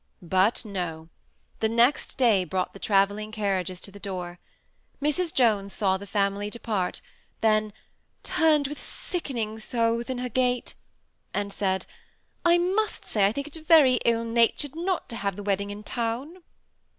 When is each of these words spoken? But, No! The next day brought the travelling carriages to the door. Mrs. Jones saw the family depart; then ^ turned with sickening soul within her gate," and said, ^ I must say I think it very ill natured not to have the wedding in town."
But, 0.23 0.65
No! 0.65 1.09
The 1.59 1.69
next 1.69 2.17
day 2.17 2.43
brought 2.43 2.73
the 2.73 2.79
travelling 2.79 3.31
carriages 3.31 3.79
to 3.81 3.91
the 3.91 3.99
door. 3.99 4.39
Mrs. 4.99 5.31
Jones 5.31 5.73
saw 5.73 5.95
the 5.97 6.07
family 6.07 6.49
depart; 6.49 7.01
then 7.41 7.69
^ 7.69 7.73
turned 8.23 8.67
with 8.67 8.81
sickening 8.81 9.59
soul 9.59 9.95
within 9.97 10.17
her 10.17 10.27
gate," 10.29 10.73
and 11.35 11.53
said, 11.53 11.81
^ 11.89 11.93
I 12.43 12.57
must 12.57 13.05
say 13.05 13.27
I 13.27 13.31
think 13.31 13.45
it 13.55 13.67
very 13.67 13.99
ill 14.03 14.23
natured 14.23 14.73
not 14.75 15.07
to 15.09 15.17
have 15.17 15.35
the 15.35 15.43
wedding 15.43 15.69
in 15.69 15.83
town." 15.83 16.37